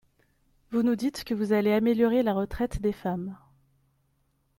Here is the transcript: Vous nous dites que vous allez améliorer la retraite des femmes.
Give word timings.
Vous 0.71 0.81
nous 0.81 0.95
dites 0.95 1.23
que 1.25 1.35
vous 1.35 1.53
allez 1.53 1.71
améliorer 1.71 2.23
la 2.23 2.33
retraite 2.33 2.81
des 2.81 2.91
femmes. 2.91 3.37